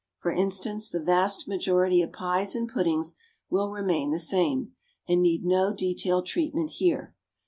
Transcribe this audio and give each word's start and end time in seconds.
For 0.17 0.31
instance, 0.31 0.89
the 0.89 0.99
vast 0.99 1.47
majority 1.47 2.01
of 2.01 2.11
pies 2.11 2.55
and 2.55 2.67
puddings 2.67 3.13
will 3.51 3.69
remain 3.69 4.09
the 4.09 4.17
same, 4.17 4.71
and 5.07 5.21
need 5.21 5.45
no 5.45 5.71
detailed 5.71 6.25
treatment 6.25 6.71
here. 6.71 7.13